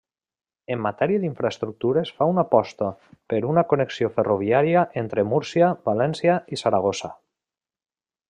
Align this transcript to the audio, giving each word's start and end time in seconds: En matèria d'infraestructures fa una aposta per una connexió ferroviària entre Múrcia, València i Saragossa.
En 0.75 0.79
matèria 0.83 1.19
d'infraestructures 1.23 2.11
fa 2.21 2.27
una 2.31 2.43
aposta 2.49 2.87
per 3.33 3.41
una 3.51 3.65
connexió 3.73 4.09
ferroviària 4.17 4.87
entre 5.03 5.27
Múrcia, 5.35 5.71
València 5.91 6.39
i 6.57 6.61
Saragossa. 6.63 7.13